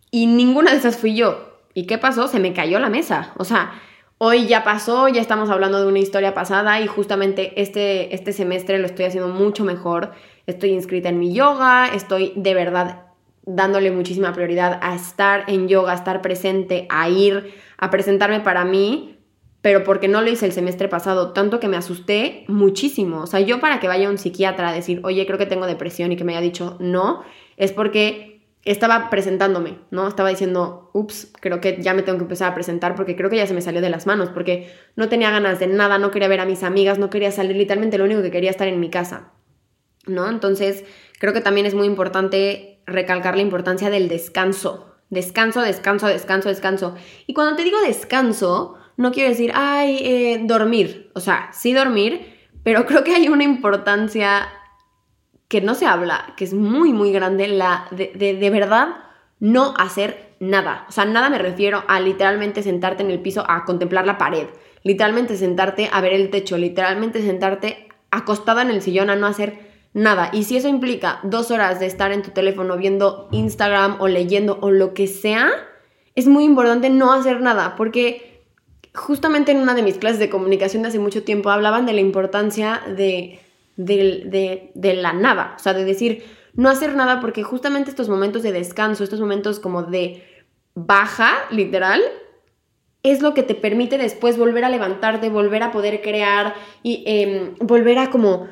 [0.09, 1.59] y ninguna de esas fui yo.
[1.75, 2.27] ¿Y qué pasó?
[2.27, 3.33] Se me cayó la mesa.
[3.37, 3.79] O sea,
[4.17, 8.79] hoy ya pasó, ya estamos hablando de una historia pasada y justamente este, este semestre
[8.79, 10.13] lo estoy haciendo mucho mejor.
[10.49, 13.05] Estoy inscrita en mi yoga, estoy de verdad
[13.43, 18.65] dándole muchísima prioridad a estar en yoga, a estar presente, a ir, a presentarme para
[18.65, 19.19] mí
[19.61, 23.21] pero porque no lo hice el semestre pasado, tanto que me asusté muchísimo.
[23.21, 26.11] O sea, yo para que vaya un psiquiatra a decir, oye, creo que tengo depresión
[26.11, 27.23] y que me haya dicho no,
[27.57, 30.07] es porque estaba presentándome, ¿no?
[30.07, 33.37] Estaba diciendo, ups, creo que ya me tengo que empezar a presentar porque creo que
[33.37, 36.27] ya se me salió de las manos, porque no tenía ganas de nada, no quería
[36.27, 38.89] ver a mis amigas, no quería salir, literalmente lo único que quería estar en mi
[38.89, 39.31] casa,
[40.05, 40.29] ¿no?
[40.29, 40.83] Entonces,
[41.19, 44.95] creo que también es muy importante recalcar la importancia del descanso.
[45.09, 46.95] Descanso, descanso, descanso, descanso.
[47.25, 51.09] Y cuando te digo descanso, no quiero decir, ay, eh, dormir.
[51.15, 54.49] O sea, sí dormir, pero creo que hay una importancia
[55.47, 58.89] que no se habla, que es muy, muy grande, la de, de, verdad
[59.39, 60.85] no hacer nada.
[60.87, 64.47] O sea, nada me refiero a literalmente sentarte en el piso a contemplar la pared,
[64.83, 69.68] literalmente sentarte a ver el techo, literalmente sentarte acostada en el sillón a no hacer
[69.93, 70.29] nada.
[70.33, 74.59] Y si eso implica dos horas de estar en tu teléfono viendo Instagram o leyendo
[74.61, 75.49] o lo que sea,
[76.15, 78.29] es muy importante no hacer nada, porque
[78.93, 82.01] justamente en una de mis clases de comunicación de hace mucho tiempo hablaban de la
[82.01, 83.39] importancia de,
[83.77, 86.23] de, la nada, o sea, de decir,
[86.53, 90.23] no hacer nada porque justamente estos momentos de descanso, estos momentos como de
[90.75, 92.01] baja, literal,
[93.03, 97.55] es lo que te permite después volver a levantarte, volver a poder crear y em,
[97.61, 98.47] volver a como,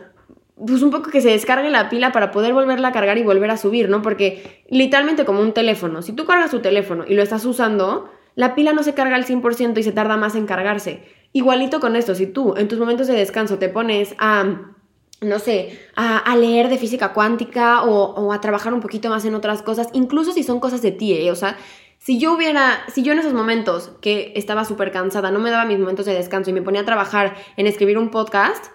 [0.65, 3.51] pues un poco que se descargue la pila para poder volverla a cargar y volver
[3.51, 4.01] a subir, ¿no?
[4.01, 8.55] Porque literalmente como un teléfono, si tú cargas tu teléfono y lo estás usando, la
[8.55, 11.03] pila no se carga al 100% y se tarda más en cargarse.
[11.33, 14.45] Igualito con esto, si tú en tus momentos de descanso te pones a,
[15.21, 19.61] no sé, a, leer de física cuántica o, a trabajar un poquito más en otras
[19.61, 21.31] cosas, incluso si son cosas de ti, ¿eh?
[21.31, 21.57] o sea,
[21.99, 25.65] si yo hubiera, si yo en esos momentos que estaba súper cansada, no me daba
[25.65, 28.67] mis momentos de descanso y me ponía a trabajar en escribir un podcast,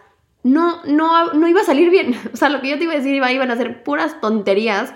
[0.42, 2.14] no, no, no iba a salir bien.
[2.32, 4.92] O sea, lo que yo te iba a decir iba, iban a ser puras tonterías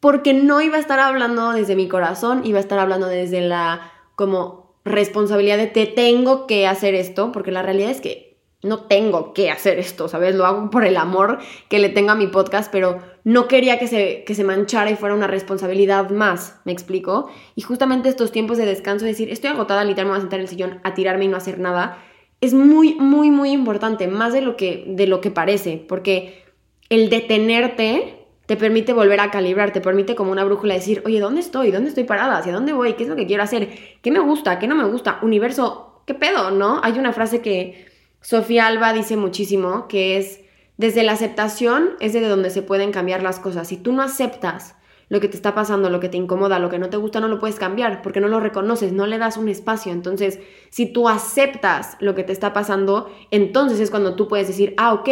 [0.00, 3.92] porque no iba a estar hablando desde mi corazón, iba a estar hablando desde la
[4.16, 8.30] como responsabilidad de te tengo que hacer esto, porque la realidad es que
[8.62, 10.34] no tengo que hacer esto, ¿sabes?
[10.34, 13.86] Lo hago por el amor que le tengo a mi podcast, pero no quería que
[13.86, 17.30] se, que se manchara y fuera una responsabilidad más, ¿me explico?
[17.54, 20.44] Y justamente estos tiempos de descanso, decir, estoy agotada, literalmente me voy a sentar en
[20.44, 21.98] el sillón a tirarme y no hacer nada,
[22.40, 26.44] es muy, muy, muy importante, más de lo que, de lo que parece, porque
[26.88, 31.40] el detenerte te permite volver a calibrar, te permite como una brújula decir, oye, ¿dónde
[31.40, 31.70] estoy?
[31.70, 32.38] ¿Dónde estoy parada?
[32.38, 32.94] ¿Hacia dónde voy?
[32.94, 33.68] ¿Qué es lo que quiero hacer?
[34.02, 34.58] ¿Qué me gusta?
[34.58, 35.20] ¿Qué no me gusta?
[35.22, 36.50] Universo, ¿qué pedo?
[36.50, 36.80] ¿No?
[36.82, 37.86] Hay una frase que
[38.20, 40.40] Sofía Alba dice muchísimo, que es,
[40.78, 43.68] desde la aceptación es desde donde se pueden cambiar las cosas.
[43.68, 44.74] Si tú no aceptas
[45.10, 47.26] lo que te está pasando, lo que te incomoda, lo que no te gusta, no
[47.26, 49.92] lo puedes cambiar porque no lo reconoces, no le das un espacio.
[49.92, 50.38] Entonces,
[50.70, 54.94] si tú aceptas lo que te está pasando, entonces es cuando tú puedes decir, ah,
[54.94, 55.08] ok,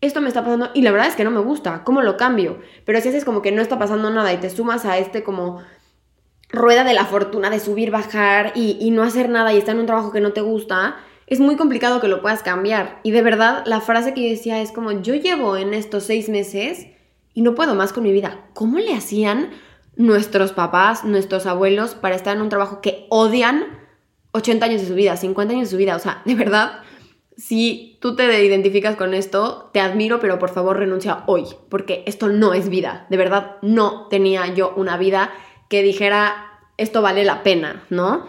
[0.00, 2.58] esto me está pasando y la verdad es que no me gusta, ¿cómo lo cambio?
[2.84, 5.62] Pero si haces como que no está pasando nada y te sumas a este como
[6.48, 9.86] rueda de la fortuna de subir, bajar y, no hacer nada y estar en un
[9.86, 10.96] trabajo que no te gusta,
[11.28, 12.98] es muy complicado que lo puedas cambiar.
[13.04, 16.28] Y de verdad, la frase que yo decía es como, yo llevo en estos seis
[16.28, 16.88] meses
[17.34, 18.46] y no puedo más con mi vida.
[18.54, 19.50] ¿Cómo le hacían
[19.96, 23.78] nuestros papás, nuestros abuelos para estar en un trabajo que odian
[24.32, 25.96] 80 años de su vida, 50 años de su vida?
[25.96, 26.80] O sea, de verdad,
[27.36, 32.28] si tú te identificas con esto, te admiro, pero por favor renuncia hoy, porque esto
[32.28, 33.06] no es vida.
[33.10, 35.30] De verdad, no tenía yo una vida
[35.68, 38.26] que dijera, esto vale la pena, ¿no?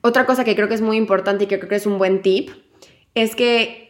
[0.00, 2.22] Otra cosa que creo que es muy importante y que creo que es un buen
[2.22, 2.50] tip,
[3.14, 3.87] es que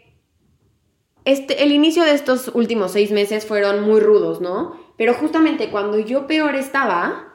[1.29, 4.81] este, el inicio de estos últimos seis meses fueron muy rudos, ¿no?
[4.97, 7.35] Pero justamente cuando yo peor estaba,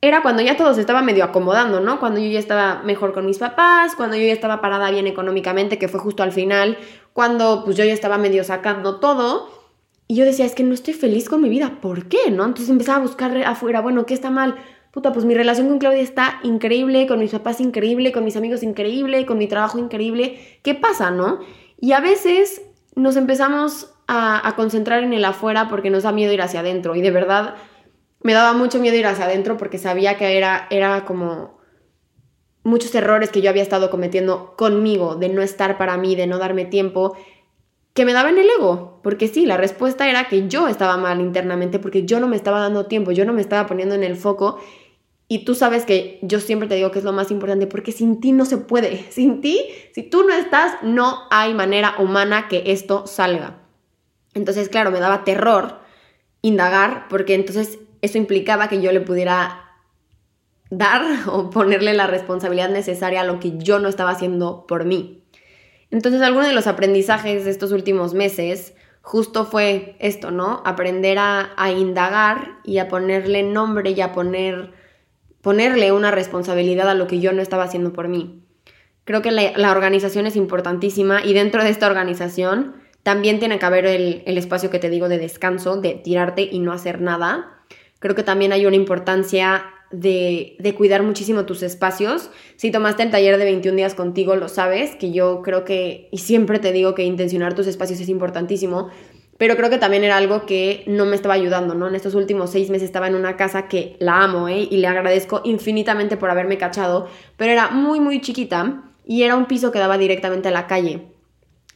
[0.00, 2.00] era cuando ya todo se estaba medio acomodando, ¿no?
[2.00, 5.76] Cuando yo ya estaba mejor con mis papás, cuando yo ya estaba parada bien económicamente,
[5.76, 6.78] que fue justo al final,
[7.12, 9.50] cuando pues yo ya estaba medio sacando todo.
[10.08, 12.30] Y yo decía, es que no estoy feliz con mi vida, ¿por qué?
[12.30, 12.46] ¿No?
[12.46, 14.54] Entonces empezaba a buscar afuera, bueno, ¿qué está mal?
[14.90, 18.62] Puta, pues mi relación con Claudia está increíble, con mis papás increíble, con mis amigos
[18.62, 20.38] increíble, con mi trabajo increíble.
[20.62, 21.40] ¿Qué pasa, no?
[21.84, 22.62] Y a veces
[22.96, 26.96] nos empezamos a, concentrar en el afuera porque nos da miedo ir hacia adentro.
[26.96, 27.56] Y de verdad,
[28.22, 31.58] me daba mucho miedo ir hacia adentro porque sabía que era, era como
[32.62, 36.38] muchos errores que yo había estado cometiendo conmigo, de no estar para mí, de no
[36.38, 37.18] darme tiempo,
[37.92, 39.00] que me daban el ego.
[39.02, 42.60] Porque sí, la respuesta era que yo estaba mal internamente porque yo no me estaba
[42.60, 44.58] dando tiempo, yo no me estaba poniendo en el foco.
[45.26, 48.20] Y tú sabes que yo siempre te digo que es lo más importante porque sin
[48.20, 49.06] ti no se puede.
[49.10, 49.60] Sin ti,
[49.94, 53.62] si tú no estás, no hay manera humana que esto salga.
[54.34, 55.78] Entonces, claro, me daba terror
[56.42, 59.64] indagar porque entonces eso implicaba que yo le pudiera
[60.70, 65.24] dar o ponerle la responsabilidad necesaria a lo que yo no estaba haciendo por mí.
[65.90, 70.62] Entonces, alguno de los aprendizajes de estos últimos meses justo fue esto, ¿no?
[70.64, 74.72] Aprender a, indagar y a ponerle nombre y a poner,
[75.44, 78.42] ponerle una responsabilidad a lo que yo no estaba haciendo por mí.
[79.04, 83.86] Creo que la, organización es importantísima y dentro de esta organización también tiene que haber
[83.86, 87.54] el, el espacio que te digo de descanso, de tirarte y no hacer nada
[88.04, 92.28] Creo que también hay una importancia de, cuidar muchísimo tus espacios.
[92.56, 96.18] Si tomaste el taller de 21 días contigo, lo sabes, que yo creo que, y
[96.18, 98.90] siempre te digo que intencionar tus espacios es importantísimo,
[99.38, 101.88] pero creo que también era algo que no me estaba ayudando, ¿no?
[101.88, 104.68] En estos últimos seis meses estaba en una casa que la amo, ¿eh?
[104.70, 109.46] Y le agradezco infinitamente por haberme cachado, pero era muy, muy chiquita y era un
[109.46, 111.08] piso que daba directamente a la calle.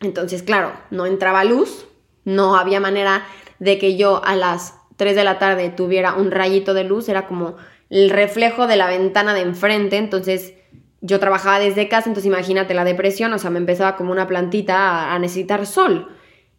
[0.01, 1.87] Entonces, claro, no entraba luz,
[2.25, 3.27] no había manera
[3.59, 7.27] de que yo a las 3 de la tarde tuviera un rayito de luz, era
[7.27, 7.57] como
[7.91, 10.55] el reflejo de la ventana de enfrente, entonces
[11.01, 15.13] yo trabajaba desde casa, entonces imagínate la depresión, o sea, me empezaba como una plantita
[15.13, 16.09] a, necesitar sol.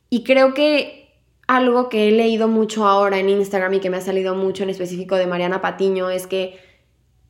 [0.10, 1.00] Y creo que
[1.48, 4.70] algo que he leído mucho ahora en Instagram y que me ha salido mucho en
[4.70, 6.60] específico de Mariana Patiño es que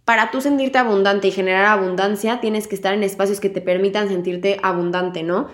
[0.05, 4.07] para tú sentirte abundante y generar abundancia, tienes que estar en espacios que te permitan
[4.07, 5.49] sentirte abundante, ¿no?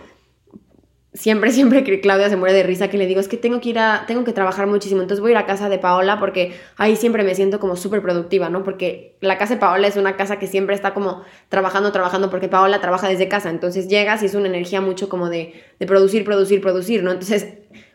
[1.16, 3.70] Siempre, siempre que Claudia se muere de risa que le digo, es que tengo que
[3.70, 6.56] ir a, tengo que trabajar muchísimo, entonces voy a ir a casa de Paola porque
[6.78, 8.64] ahí siempre me siento como súper productiva, ¿no?
[8.64, 12.48] Porque la casa de Paola es una casa que siempre está como trabajando, trabajando, porque
[12.48, 16.24] Paola trabaja desde casa, entonces llegas y es una energía mucho como de, de producir,
[16.24, 17.12] producir, producir, ¿no?
[17.12, 17.48] Entonces,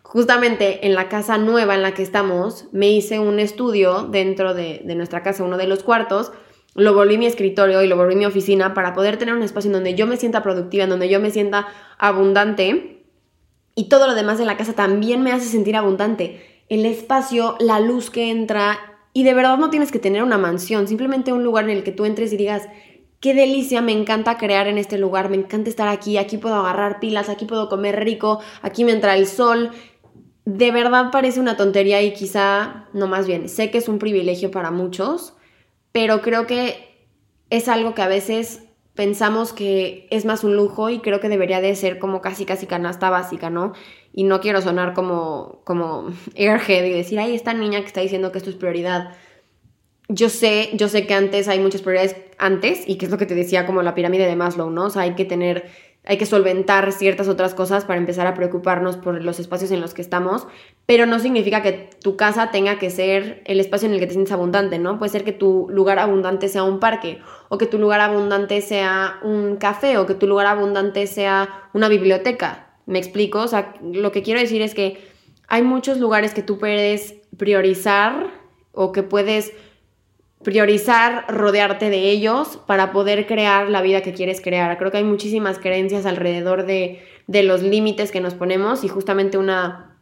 [0.02, 4.82] justamente en la casa nueva en la que estamos, me hice un estudio dentro de,
[4.84, 6.32] de nuestra casa, uno de los cuartos,
[6.74, 9.72] lo volví mi escritorio y lo volví mi oficina para poder tener un espacio en
[9.72, 11.66] donde yo me sienta productiva, en donde yo me sienta
[11.98, 12.99] abundante
[13.80, 16.62] y todo lo demás de la casa también me hace sentir abundante.
[16.68, 18.78] El espacio, la luz que entra
[19.14, 21.90] y de verdad no tienes que tener una mansión, simplemente un lugar en el que
[21.90, 22.68] tú entres y digas,
[23.20, 27.00] qué delicia, me encanta crear en este lugar, me encanta estar aquí, aquí puedo agarrar
[27.00, 29.70] pilas, aquí puedo comer rico, aquí me entra el sol.
[30.44, 34.50] De verdad parece una tontería y quizá, no más bien, sé que es un privilegio
[34.50, 35.32] para muchos,
[35.90, 37.06] pero creo que
[37.48, 38.62] es algo que a veces
[38.94, 42.66] pensamos que es más un lujo y creo que debería de ser como casi casi
[42.66, 43.72] canasta básica, ¿no?
[44.12, 48.32] Y no quiero sonar como, como airhead y decir, ay, esta niña que está diciendo
[48.32, 49.14] que esto es prioridad.
[50.08, 53.26] Yo sé, yo sé que antes hay muchas prioridades antes y que es lo que
[53.26, 54.86] te decía como la pirámide de Maslow, ¿no?
[54.86, 55.70] O sea, hay que tener
[56.04, 59.92] hay que solventar ciertas otras cosas para empezar a preocuparnos por los espacios en los
[59.92, 60.46] que estamos,
[60.86, 64.14] pero no significa que tu casa tenga que ser el espacio en el que te
[64.14, 64.98] sientes abundante, ¿no?
[64.98, 67.20] Puede ser que tu lugar abundante sea un parque,
[67.52, 71.88] o que tu lugar abundante sea un café, o que tu lugar abundante sea una
[71.88, 72.78] biblioteca.
[72.86, 73.40] ¿Me explico?
[73.40, 74.98] O sea, lo que quiero decir es que
[75.48, 78.28] hay muchos lugares que tú puedes priorizar
[78.70, 79.52] o que puedes
[80.44, 84.78] priorizar rodearte de ellos para poder crear la vida que quieres crear.
[84.78, 89.98] Creo que hay muchísimas creencias alrededor de, los límites que nos ponemos y justamente una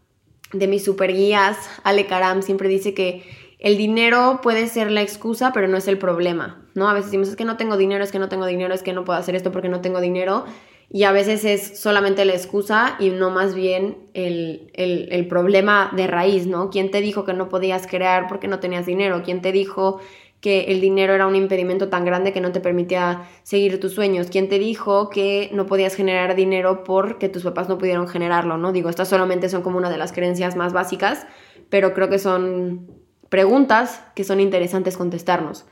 [0.52, 3.22] de mis super guías, Ale Karam, siempre dice que
[3.58, 6.88] el dinero puede ser la excusa, pero no es el problema, ¿no?
[6.88, 8.92] A veces decimos, es que no tengo dinero, es que no tengo dinero, es que
[8.92, 10.44] no puedo hacer esto porque no tengo dinero.
[10.90, 15.92] Y a veces es solamente la excusa y no más bien el, el, el problema
[15.94, 16.70] de raíz, ¿no?
[16.70, 19.22] ¿Quién te dijo que no podías crear porque no tenías dinero?
[19.22, 20.00] ¿Quién te dijo
[20.40, 24.28] que el dinero era un impedimento tan grande que no te permitía seguir tus sueños?
[24.30, 28.56] ¿Quién te dijo que no podías generar dinero porque tus papás no pudieron generarlo?
[28.56, 28.72] ¿no?
[28.72, 31.26] Digo, estas solamente son como una de las creencias más básicas,
[31.68, 32.97] pero creo que son
[33.28, 35.66] preguntas que son interesantes contestarnos.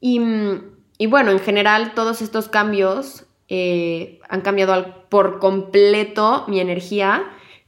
[0.00, 0.20] Y,
[0.98, 7.24] y bueno, en general todos estos cambios eh, han cambiado por completo mi energía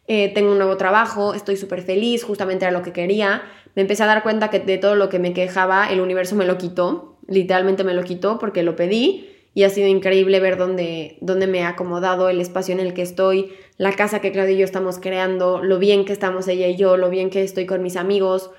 [0.09, 3.43] eh, tengo un nuevo trabajo, estoy súper feliz, justamente era lo que quería.
[3.75, 6.45] Me empecé a dar cuenta que de todo lo que me quejaba, el universo me
[6.45, 11.19] lo quitó, literalmente me lo quitó porque lo pedí y ha sido increíble ver dónde,
[11.21, 14.59] dónde me ha acomodado el espacio en el que estoy, la casa que Claudia y
[14.59, 17.83] yo estamos creando, lo bien que estamos ella y yo, lo bien que estoy con
[17.83, 18.51] mis amigos,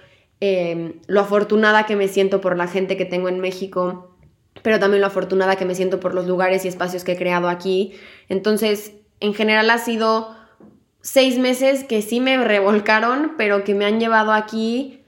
[0.45, 4.13] em, lo afortunada que me siento por la gente que tengo en México,
[4.61, 7.47] pero también lo afortunada que me siento por los lugares y espacios que he creado
[7.47, 7.93] aquí.
[8.27, 8.91] Entonces,
[9.21, 10.35] en general ha sido
[10.99, 15.05] seis meses que sí me revolcaron, pero que me han llevado aquí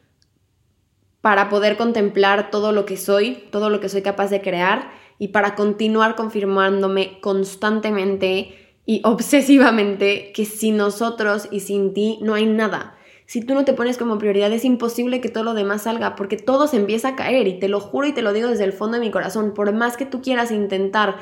[1.19, 5.29] para poder contemplar todo lo que soy, todo lo que soy capaz de crear y
[5.29, 12.94] para continuar confirmándome constantemente y obsesivamente que sin nosotros y sin ti no hay nada.
[13.26, 16.38] Si tú no te pones como prioridad es imposible que todo lo demás salga porque
[16.38, 18.73] todo se empieza a caer y te lo juro y te lo digo desde el
[18.73, 21.15] fondo de mi corazón, por más que tú quieras intentar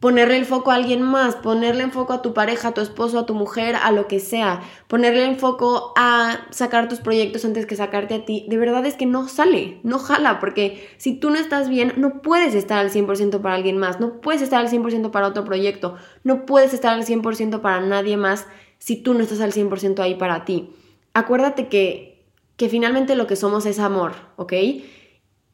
[0.00, 3.18] ponerle el foco a alguien más, ponerle el foco a tu pareja, a tu esposo,
[3.18, 7.64] a tu mujer, a lo que sea, ponerle el foco a sacar tus proyectos antes
[7.64, 11.30] que sacarte a ti, de verdad es que no sale, no jala, porque si tú
[11.30, 14.68] no estás bien, no puedes estar al 100% para alguien más, no puedes estar al
[14.68, 18.46] 100% para otro proyecto, no puedes estar al 100% para nadie más
[18.76, 20.68] si tú no estás al 100% ahí para ti.
[21.14, 24.52] Acuérdate que, que finalmente lo que somos es amor, ¿ok?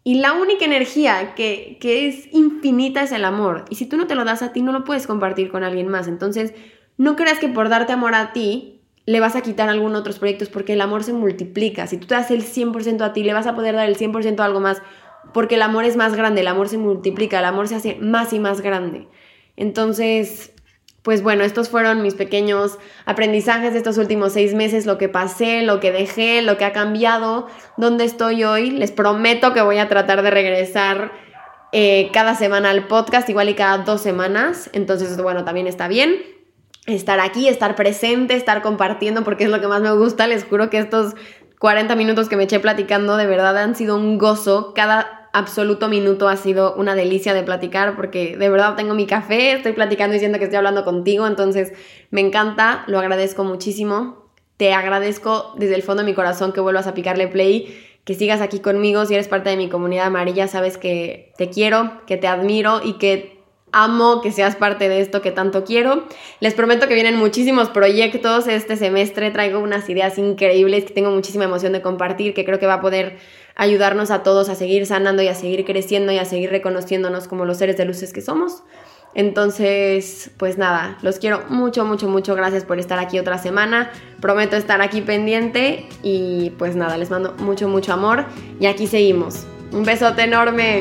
[0.02, 3.66] Y la única energía que, es infinita es el amor.
[3.68, 5.88] Y si tú no te lo das a ti, no lo puedes compartir con alguien
[5.88, 6.08] más.
[6.08, 6.54] Entonces,
[6.96, 10.48] no creas que por darte amor a ti, le vas a quitar algunos otros proyectos
[10.48, 11.86] porque el amor se multiplica.
[11.86, 14.40] Si tú te das el 100% a ti, le vas a poder dar el 100%
[14.40, 14.82] a algo más
[15.32, 18.32] porque el amor es más grande, el amor se multiplica, el amor se hace más
[18.32, 19.08] y más grande.
[19.56, 20.52] Entonces,
[21.02, 25.62] pues bueno, estos fueron mis pequeños aprendizajes de estos últimos seis meses, lo que pasé,
[25.62, 27.46] lo que dejé, lo que ha cambiado,
[27.76, 28.70] dónde estoy hoy.
[28.70, 31.12] Les prometo que voy a tratar de regresar
[31.72, 34.68] eh, cada semana al podcast, igual y cada dos semanas.
[34.74, 36.16] Entonces, bueno, también está bien
[36.86, 40.26] estar aquí, estar presente, estar compartiendo, porque es lo que más me gusta.
[40.26, 41.14] Les juro que estos
[41.58, 44.74] 40 minutos que me eché platicando de verdad han sido un gozo.
[44.74, 49.52] Cada absoluto minuto ha sido una delicia de platicar porque de verdad tengo mi café,
[49.52, 51.72] estoy platicando diciendo que estoy hablando contigo, entonces
[52.10, 54.30] me encanta, lo agradezco muchísimo.
[54.56, 58.40] Te agradezco desde el fondo de mi corazón que vuelvas a picarle play, que sigas
[58.40, 62.26] aquí conmigo, si eres parte de mi comunidad amarilla, sabes que te quiero, que te
[62.26, 63.40] admiro y que
[63.72, 66.04] amo que seas parte de esto que tanto quiero.
[66.40, 71.44] Les prometo que vienen muchísimos proyectos este semestre, traigo unas ideas increíbles que tengo muchísima
[71.44, 73.18] emoción de compartir, que creo que va a poder
[73.56, 77.44] ayudarnos a todos a seguir sanando y a seguir creciendo y a seguir reconociéndonos como
[77.44, 78.62] los seres de luces que somos.
[79.14, 82.34] Entonces, pues nada, los quiero mucho, mucho, mucho.
[82.36, 83.90] Gracias por estar aquí otra semana.
[84.20, 88.26] Prometo estar aquí pendiente y pues nada, les mando mucho, mucho amor
[88.60, 89.46] y aquí seguimos.
[89.72, 90.80] Un besote enorme.